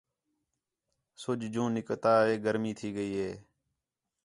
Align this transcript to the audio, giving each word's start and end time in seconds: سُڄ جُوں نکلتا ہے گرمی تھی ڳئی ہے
سُڄ 1.21 1.39
جُوں 1.53 1.69
نکلتا 1.77 2.13
ہے 2.25 2.33
گرمی 2.45 2.71
تھی 2.77 2.87
ڳئی 2.95 3.11
ہے 3.23 3.31